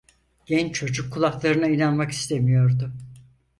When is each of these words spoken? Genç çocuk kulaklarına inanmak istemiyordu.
Genç 0.45 0.75
çocuk 0.75 1.13
kulaklarına 1.13 1.67
inanmak 1.67 2.11
istemiyordu. 2.11 2.93